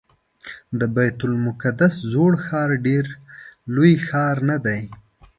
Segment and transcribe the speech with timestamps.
[0.79, 3.05] د بیت المقدس زوړ ښار ډېر
[3.73, 4.81] لوی ښار نه دی.